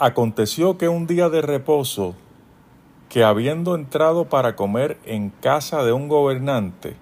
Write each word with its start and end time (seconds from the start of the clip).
Aconteció 0.00 0.78
que 0.78 0.86
un 0.86 1.08
día 1.08 1.28
de 1.28 1.42
reposo, 1.42 2.14
que 3.08 3.24
habiendo 3.24 3.74
entrado 3.74 4.26
para 4.26 4.54
comer 4.54 4.96
en 5.04 5.30
casa 5.30 5.82
de 5.82 5.90
un 5.90 6.06
gobernante, 6.06 6.94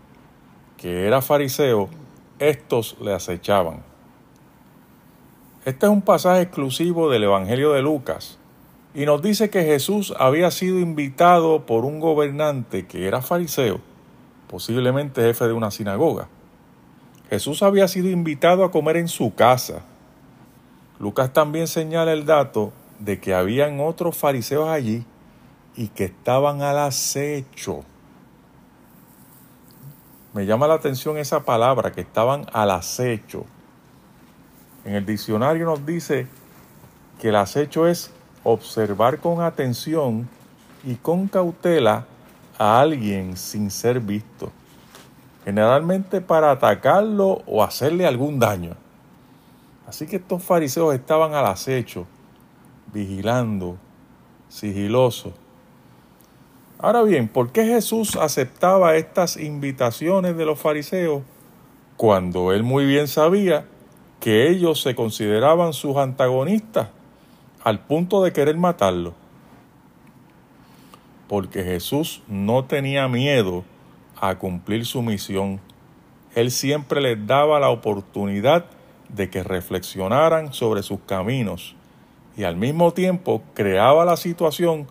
que 0.79 1.06
era 1.06 1.21
fariseo, 1.21 1.90
estos 2.38 2.96
le 3.03 3.12
acechaban. 3.12 3.82
Este 5.67 5.85
es 5.85 5.93
un 5.93 6.00
pasaje 6.00 6.40
exclusivo 6.40 7.11
del 7.11 7.25
Evangelio 7.25 7.72
de 7.72 7.82
Lucas 7.82 8.39
y 8.95 9.04
nos 9.04 9.21
dice 9.21 9.50
que 9.50 9.64
Jesús 9.64 10.14
había 10.18 10.50
sido 10.50 10.79
invitado 10.79 11.67
por 11.67 11.85
un 11.85 12.00
gobernante 12.00 12.86
que 12.86 13.07
era 13.07 13.21
fariseo, 13.21 13.79
posiblemente 14.49 15.21
jefe 15.21 15.46
de 15.46 15.53
una 15.53 15.71
sinagoga. 15.71 16.29
Jesús 17.29 17.63
había 17.63 17.89
sido 17.89 18.08
invitado 18.08 18.64
a 18.64 18.71
comer 18.71 18.96
en 18.96 19.08
su 19.08 19.35
casa. 19.35 19.82
Lucas 20.99 21.35
también 21.35 21.67
señala 21.67 22.14
el 22.14 22.25
dato 22.25 22.72
de 22.99 23.21
que 23.21 23.35
habían 23.35 23.81
otros 23.81 24.17
fariseos 24.17 24.68
allí 24.68 25.04
y 25.77 25.89
que 25.89 26.04
estaban 26.04 26.63
al 26.63 26.79
acecho. 26.79 27.85
Me 30.32 30.46
llama 30.46 30.68
la 30.68 30.75
atención 30.75 31.17
esa 31.17 31.45
palabra, 31.45 31.93
que 31.93 32.03
estaban 32.03 32.47
al 32.53 32.70
acecho. 32.70 33.45
En 34.84 34.95
el 34.95 35.06
diccionario 35.06 35.64
nos 35.64 35.84
dice 35.84 36.27
que 37.20 37.31
el 37.31 37.37
acecho 37.37 37.87
es 37.87 38.11
observar 38.45 39.19
con 39.19 39.41
atención 39.41 40.28
y 40.84 40.95
con 40.97 41.27
cautela 41.27 42.06
a 42.59 42.81
alguien 42.81 43.37
sin 43.37 43.70
ser 43.70 44.01
visto, 44.01 44.53
generalmente 45.45 46.20
para 46.20 46.51
atacarlo 46.51 47.42
o 47.47 47.62
hacerle 47.65 48.06
algún 48.06 48.39
daño. 48.39 48.77
Así 49.87 50.06
que 50.06 50.17
estos 50.17 50.42
fariseos 50.42 50.95
estaban 50.95 51.34
al 51.34 51.47
acecho, 51.47 52.07
vigilando, 52.97 53.77
sigilosos. 54.48 55.34
Ahora 56.78 57.02
bien, 57.02 57.28
¿por 57.28 57.52
qué 57.52 57.66
Jesús 57.66 58.16
aceptaba 58.16 58.97
estas 58.97 59.36
invitaciones 59.36 60.36
de 60.36 60.47
los 60.47 60.58
fariseos 60.58 61.22
cuando 61.98 62.52
él 62.52 62.62
muy 62.62 62.86
bien 62.86 63.06
sabía 63.06 63.67
que 64.19 64.48
ellos 64.48 64.80
se 64.80 64.94
consideraban 64.94 65.74
sus 65.74 65.97
antagonistas 65.98 66.89
al 67.62 67.80
punto 67.80 68.22
de 68.22 68.33
querer 68.33 68.56
matarlo. 68.56 69.14
Porque 71.28 71.64
Jesús 71.64 72.22
no 72.28 72.64
tenía 72.64 73.08
miedo 73.08 73.64
a 74.20 74.36
cumplir 74.36 74.86
su 74.86 75.02
misión. 75.02 75.61
Él 76.34 76.50
siempre 76.50 77.00
les 77.00 77.27
daba 77.27 77.61
la 77.61 77.69
oportunidad 77.69 78.67
de 79.08 79.28
que 79.28 79.42
reflexionaran 79.42 80.52
sobre 80.52 80.83
sus 80.83 81.00
caminos 81.00 81.77
y 82.37 82.45
al 82.45 82.56
mismo 82.56 82.92
tiempo 82.92 83.42
creaba 83.55 84.05
la 84.05 84.17
situación 84.17 84.87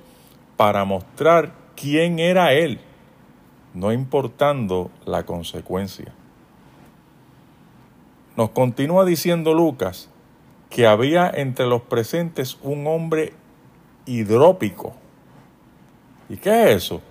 para 0.58 0.86
mostrar 0.86 1.54
quién 1.76 2.20
era 2.20 2.54
Él, 2.54 2.80
no 3.74 3.92
importando 3.92 4.90
la 5.06 5.26
consecuencia. 5.26 6.14
Nos 8.36 8.50
continúa 8.50 9.06
diciendo 9.06 9.54
Lucas 9.54 10.10
que 10.70 10.88
había 10.88 11.30
entre 11.30 11.68
los 11.68 11.84
presentes 11.84 12.58
un 12.62 12.88
hombre 12.88 13.34
hidrópico. 14.06 14.94
¿Y 16.28 16.38
qué 16.38 16.64
es 16.64 16.84
eso? 16.84 17.02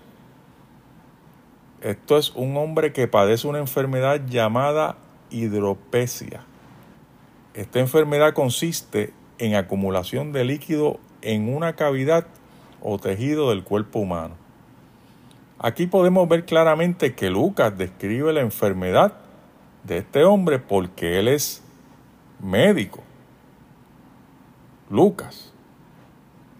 Esto 1.80 2.18
es 2.18 2.30
un 2.34 2.56
hombre 2.56 2.92
que 2.92 3.08
padece 3.08 3.46
una 3.46 3.58
enfermedad 3.58 4.20
llamada 4.26 4.96
hidropesia. 5.30 6.44
Esta 7.54 7.78
enfermedad 7.78 8.34
consiste 8.34 9.12
en 9.38 9.54
acumulación 9.54 10.32
de 10.32 10.44
líquido 10.44 10.98
en 11.22 11.54
una 11.54 11.74
cavidad 11.74 12.26
o 12.82 12.98
tejido 12.98 13.50
del 13.50 13.64
cuerpo 13.64 14.00
humano. 14.00 14.34
Aquí 15.58 15.86
podemos 15.86 16.28
ver 16.28 16.44
claramente 16.44 17.14
que 17.14 17.30
Lucas 17.30 17.76
describe 17.76 18.32
la 18.32 18.40
enfermedad 18.40 19.14
de 19.84 19.98
este 19.98 20.24
hombre 20.24 20.58
porque 20.58 21.18
él 21.18 21.28
es 21.28 21.62
médico. 22.40 23.02
Lucas. 24.90 25.52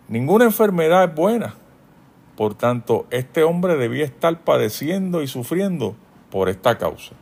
Ninguna 0.09 0.45
enfermedad 0.45 1.05
es 1.05 1.15
buena. 1.15 1.55
Por 2.37 2.55
tanto, 2.55 3.06
este 3.11 3.43
hombre 3.43 3.77
debía 3.77 4.05
estar 4.05 4.41
padeciendo 4.41 5.23
y 5.23 5.27
sufriendo 5.27 5.95
por 6.31 6.49
esta 6.49 6.79
causa. 6.79 7.15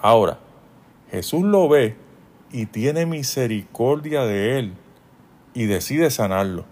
Ahora, 0.00 0.38
Jesús 1.10 1.44
lo 1.44 1.68
ve 1.68 1.96
y 2.50 2.66
tiene 2.66 3.06
misericordia 3.06 4.24
de 4.24 4.58
él 4.58 4.72
y 5.58 5.66
decide 5.66 6.08
sanarlo. 6.12 6.66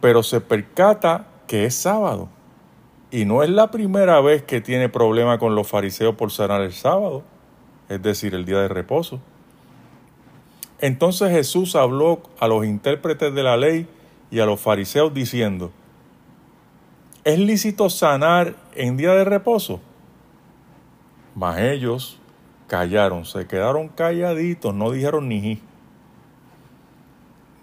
Pero 0.00 0.22
se 0.22 0.40
percata 0.40 1.26
que 1.48 1.64
es 1.64 1.74
sábado. 1.74 2.28
Y 3.10 3.24
no 3.24 3.42
es 3.42 3.50
la 3.50 3.72
primera 3.72 4.20
vez 4.20 4.44
que 4.44 4.60
tiene 4.60 4.88
problema 4.88 5.38
con 5.40 5.56
los 5.56 5.66
fariseos 5.66 6.14
por 6.14 6.30
sanar 6.30 6.60
el 6.60 6.72
sábado, 6.72 7.24
es 7.88 8.00
decir, 8.00 8.36
el 8.36 8.44
día 8.44 8.60
de 8.60 8.68
reposo. 8.68 9.20
Entonces 10.78 11.32
Jesús 11.32 11.74
habló 11.74 12.22
a 12.38 12.46
los 12.46 12.64
intérpretes 12.64 13.34
de 13.34 13.42
la 13.42 13.56
ley 13.56 13.88
y 14.30 14.38
a 14.38 14.46
los 14.46 14.60
fariseos 14.60 15.12
diciendo, 15.12 15.72
¿es 17.24 17.40
lícito 17.40 17.90
sanar 17.90 18.54
en 18.76 18.96
día 18.96 19.12
de 19.14 19.24
reposo? 19.24 19.80
Mas 21.34 21.58
ellos 21.58 22.20
callaron, 22.68 23.24
se 23.24 23.48
quedaron 23.48 23.88
calladitos, 23.88 24.72
no 24.72 24.92
dijeron 24.92 25.28
ni 25.28 25.60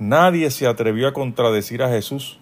Nadie 0.01 0.49
se 0.49 0.65
atrevió 0.65 1.07
a 1.07 1.13
contradecir 1.13 1.83
a 1.83 1.89
Jesús, 1.89 2.39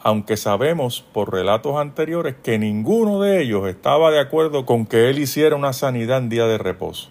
aunque 0.00 0.38
sabemos 0.38 1.04
por 1.12 1.30
relatos 1.30 1.76
anteriores 1.76 2.36
que 2.42 2.58
ninguno 2.58 3.20
de 3.20 3.42
ellos 3.42 3.68
estaba 3.68 4.10
de 4.10 4.18
acuerdo 4.18 4.64
con 4.64 4.86
que 4.86 5.10
él 5.10 5.18
hiciera 5.18 5.54
una 5.54 5.74
sanidad 5.74 6.16
en 6.16 6.30
día 6.30 6.46
de 6.46 6.56
reposo. 6.56 7.10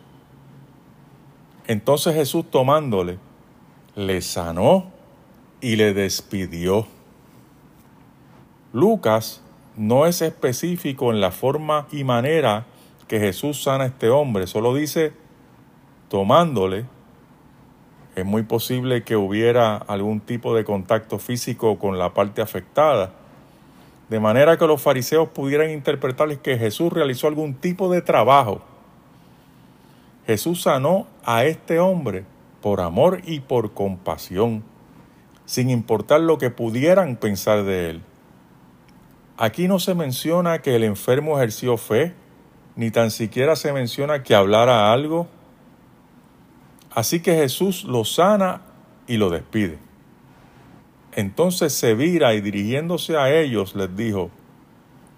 Entonces 1.67 2.15
Jesús 2.15 2.49
tomándole, 2.49 3.19
le 3.95 4.23
sanó 4.23 4.91
y 5.61 5.75
le 5.75 5.93
despidió. 5.93 6.87
Lucas 8.73 9.43
no 9.77 10.07
es 10.07 10.23
específico 10.23 11.11
en 11.11 11.21
la 11.21 11.29
forma 11.29 11.85
y 11.91 12.03
manera 12.05 12.65
que 13.07 13.19
Jesús 13.19 13.61
sana 13.61 13.83
a 13.83 13.87
este 13.87 14.09
hombre, 14.09 14.47
solo 14.47 14.73
dice 14.73 15.13
tomándole. 16.09 16.87
Es 18.15 18.25
muy 18.25 18.43
posible 18.43 19.03
que 19.03 19.15
hubiera 19.15 19.77
algún 19.77 20.19
tipo 20.19 20.55
de 20.55 20.63
contacto 20.63 21.19
físico 21.19 21.79
con 21.79 21.97
la 21.97 22.13
parte 22.13 22.41
afectada, 22.41 23.11
de 24.09 24.19
manera 24.19 24.57
que 24.57 24.67
los 24.67 24.81
fariseos 24.81 25.29
pudieran 25.29 25.71
interpretarles 25.71 26.39
que 26.39 26.57
Jesús 26.57 26.91
realizó 26.91 27.27
algún 27.27 27.53
tipo 27.53 27.91
de 27.91 28.01
trabajo 28.01 28.61
Jesús 30.25 30.61
sanó 30.61 31.07
a 31.25 31.45
este 31.45 31.79
hombre 31.79 32.25
por 32.61 32.79
amor 32.79 33.21
y 33.25 33.39
por 33.39 33.73
compasión, 33.73 34.63
sin 35.45 35.69
importar 35.69 36.21
lo 36.21 36.37
que 36.37 36.51
pudieran 36.51 37.15
pensar 37.15 37.63
de 37.63 37.89
él. 37.89 38.01
Aquí 39.37 39.67
no 39.67 39.79
se 39.79 39.95
menciona 39.95 40.61
que 40.61 40.75
el 40.75 40.83
enfermo 40.83 41.37
ejerció 41.37 41.75
fe, 41.77 42.13
ni 42.75 42.91
tan 42.91 43.09
siquiera 43.09 43.55
se 43.55 43.73
menciona 43.73 44.23
que 44.23 44.35
hablara 44.35 44.93
algo. 44.93 45.27
Así 46.93 47.21
que 47.21 47.35
Jesús 47.35 47.83
lo 47.83 48.05
sana 48.05 48.61
y 49.07 49.17
lo 49.17 49.29
despide. 49.29 49.79
Entonces 51.13 51.73
se 51.73 51.93
vira 51.93 52.33
y 52.33 52.41
dirigiéndose 52.41 53.17
a 53.17 53.33
ellos 53.33 53.75
les 53.75 53.95
dijo, 53.95 54.29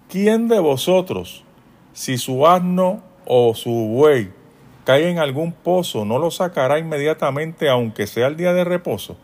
¿quién 0.08 0.48
de 0.48 0.58
vosotros, 0.60 1.44
si 1.92 2.18
su 2.18 2.46
asno 2.46 3.02
o 3.26 3.54
su 3.54 3.70
buey 3.70 4.30
cae 4.84 5.08
en 5.08 5.18
algún 5.18 5.52
pozo, 5.52 6.04
no 6.04 6.18
lo 6.18 6.30
sacará 6.30 6.78
inmediatamente 6.78 7.68
aunque 7.68 8.06
sea 8.06 8.26
el 8.26 8.36
día 8.36 8.52
de 8.52 8.64
reposo. 8.64 9.16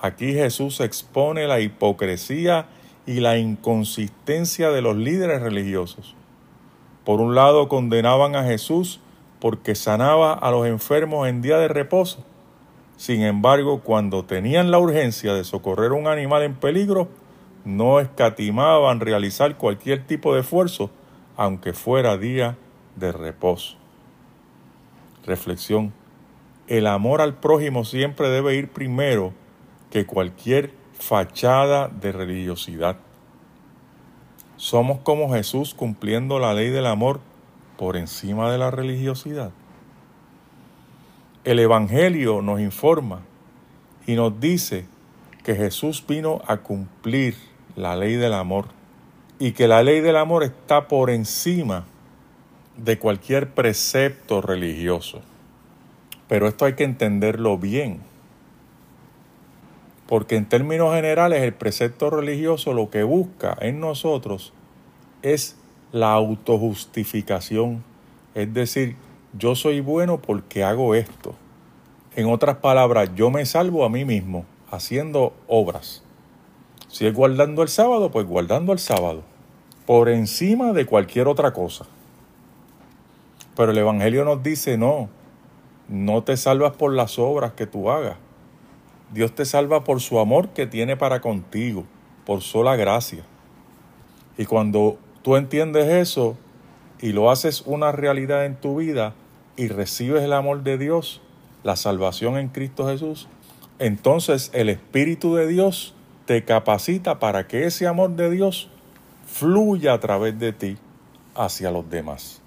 Aquí 0.00 0.34
Jesús 0.34 0.80
expone 0.80 1.46
la 1.46 1.60
hipocresía 1.60 2.66
y 3.06 3.20
la 3.20 3.38
inconsistencia 3.38 4.70
de 4.70 4.82
los 4.82 4.96
líderes 4.96 5.40
religiosos. 5.40 6.14
Por 7.04 7.20
un 7.20 7.34
lado 7.34 7.68
condenaban 7.68 8.36
a 8.36 8.44
Jesús 8.44 9.00
porque 9.44 9.74
sanaba 9.74 10.32
a 10.32 10.50
los 10.50 10.66
enfermos 10.66 11.28
en 11.28 11.42
día 11.42 11.58
de 11.58 11.68
reposo. 11.68 12.24
Sin 12.96 13.20
embargo, 13.20 13.82
cuando 13.82 14.24
tenían 14.24 14.70
la 14.70 14.78
urgencia 14.78 15.34
de 15.34 15.44
socorrer 15.44 15.90
a 15.90 15.96
un 15.96 16.06
animal 16.06 16.44
en 16.44 16.54
peligro, 16.54 17.08
no 17.66 18.00
escatimaban 18.00 19.00
realizar 19.00 19.58
cualquier 19.58 20.06
tipo 20.06 20.32
de 20.32 20.40
esfuerzo, 20.40 20.90
aunque 21.36 21.74
fuera 21.74 22.16
día 22.16 22.56
de 22.96 23.12
reposo. 23.12 23.76
Reflexión. 25.26 25.92
El 26.66 26.86
amor 26.86 27.20
al 27.20 27.34
prójimo 27.34 27.84
siempre 27.84 28.30
debe 28.30 28.54
ir 28.54 28.70
primero 28.70 29.34
que 29.90 30.06
cualquier 30.06 30.72
fachada 30.98 31.88
de 31.88 32.12
religiosidad. 32.12 32.96
Somos 34.56 35.00
como 35.00 35.30
Jesús 35.34 35.74
cumpliendo 35.74 36.38
la 36.38 36.54
ley 36.54 36.70
del 36.70 36.86
amor 36.86 37.20
por 37.76 37.96
encima 37.96 38.50
de 38.50 38.58
la 38.58 38.70
religiosidad. 38.70 39.50
El 41.44 41.58
Evangelio 41.58 42.40
nos 42.40 42.60
informa 42.60 43.20
y 44.06 44.14
nos 44.14 44.40
dice 44.40 44.86
que 45.42 45.54
Jesús 45.54 46.04
vino 46.06 46.42
a 46.46 46.58
cumplir 46.58 47.36
la 47.76 47.96
ley 47.96 48.14
del 48.14 48.32
amor 48.32 48.66
y 49.38 49.52
que 49.52 49.68
la 49.68 49.82
ley 49.82 50.00
del 50.00 50.16
amor 50.16 50.42
está 50.42 50.88
por 50.88 51.10
encima 51.10 51.84
de 52.76 52.98
cualquier 52.98 53.50
precepto 53.50 54.40
religioso. 54.40 55.20
Pero 56.28 56.48
esto 56.48 56.64
hay 56.64 56.74
que 56.74 56.84
entenderlo 56.84 57.58
bien. 57.58 58.00
Porque 60.06 60.36
en 60.36 60.46
términos 60.46 60.94
generales 60.94 61.42
el 61.42 61.54
precepto 61.54 62.10
religioso 62.10 62.72
lo 62.72 62.90
que 62.90 63.02
busca 63.02 63.56
en 63.60 63.80
nosotros 63.80 64.52
es 65.22 65.56
la 65.94 66.12
autojustificación. 66.12 67.84
Es 68.34 68.52
decir, 68.52 68.96
yo 69.32 69.54
soy 69.54 69.78
bueno 69.78 70.20
porque 70.20 70.64
hago 70.64 70.96
esto. 70.96 71.36
En 72.16 72.26
otras 72.26 72.56
palabras, 72.56 73.10
yo 73.14 73.30
me 73.30 73.46
salvo 73.46 73.84
a 73.84 73.88
mí 73.88 74.04
mismo 74.04 74.44
haciendo 74.72 75.34
obras. 75.46 76.02
Si 76.88 77.06
es 77.06 77.14
guardando 77.14 77.62
el 77.62 77.68
sábado, 77.68 78.10
pues 78.10 78.26
guardando 78.26 78.72
el 78.72 78.80
sábado. 78.80 79.22
Por 79.86 80.08
encima 80.08 80.72
de 80.72 80.84
cualquier 80.84 81.28
otra 81.28 81.52
cosa. 81.52 81.86
Pero 83.56 83.70
el 83.70 83.78
Evangelio 83.78 84.24
nos 84.24 84.42
dice, 84.42 84.76
no, 84.76 85.08
no 85.88 86.24
te 86.24 86.36
salvas 86.36 86.72
por 86.72 86.92
las 86.92 87.20
obras 87.20 87.52
que 87.52 87.68
tú 87.68 87.88
hagas. 87.88 88.16
Dios 89.12 89.32
te 89.32 89.44
salva 89.44 89.84
por 89.84 90.00
su 90.00 90.18
amor 90.18 90.48
que 90.48 90.66
tiene 90.66 90.96
para 90.96 91.20
contigo, 91.20 91.84
por 92.26 92.42
sola 92.42 92.74
gracia. 92.74 93.22
Y 94.36 94.46
cuando 94.46 94.98
tú 95.24 95.36
entiendes 95.36 95.88
eso 95.88 96.36
y 97.00 97.12
lo 97.12 97.30
haces 97.30 97.62
una 97.64 97.90
realidad 97.92 98.44
en 98.44 98.56
tu 98.56 98.76
vida 98.76 99.14
y 99.56 99.68
recibes 99.68 100.22
el 100.22 100.34
amor 100.34 100.62
de 100.62 100.76
Dios, 100.76 101.22
la 101.62 101.76
salvación 101.76 102.36
en 102.36 102.48
Cristo 102.48 102.86
Jesús, 102.86 103.26
entonces 103.78 104.50
el 104.52 104.68
Espíritu 104.68 105.34
de 105.34 105.48
Dios 105.48 105.94
te 106.26 106.44
capacita 106.44 107.18
para 107.18 107.48
que 107.48 107.64
ese 107.64 107.86
amor 107.86 108.10
de 108.10 108.30
Dios 108.30 108.68
fluya 109.26 109.94
a 109.94 110.00
través 110.00 110.38
de 110.38 110.52
ti 110.52 110.76
hacia 111.34 111.70
los 111.70 111.88
demás. 111.88 112.43